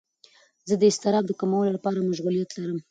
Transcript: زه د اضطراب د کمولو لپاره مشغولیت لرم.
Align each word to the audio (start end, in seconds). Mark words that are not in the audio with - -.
زه 0.67 0.75
د 0.77 0.83
اضطراب 0.91 1.23
د 1.27 1.31
کمولو 1.39 1.75
لپاره 1.75 1.99
مشغولیت 2.09 2.49
لرم. 2.53 2.79